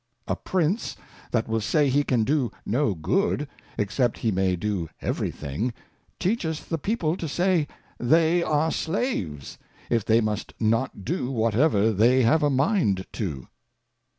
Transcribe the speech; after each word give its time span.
A 0.27 0.35
Prince 0.35 0.95
that 1.29 1.47
will 1.47 1.61
say 1.61 1.87
he 1.87 2.03
can 2.03 2.23
do 2.23 2.49
no 2.65 2.95
Good, 2.95 3.47
except 3.77 4.17
he 4.17 4.31
may 4.31 4.55
do 4.55 4.89
every 4.99 5.29
thing; 5.29 5.73
teacheth 6.19 6.69
the 6.69 6.79
People 6.79 7.15
to 7.15 7.27
say, 7.27 7.67
They 7.99 8.41
are 8.41 8.71
Slaves, 8.71 9.59
if 9.91 10.03
they 10.03 10.19
must 10.19 10.55
not 10.59 11.05
do 11.05 11.29
whatever 11.29 11.91
they 11.93 12.23
have 12.23 12.41
a 12.41 12.49
mind 12.49 13.05
to. 13.11 13.47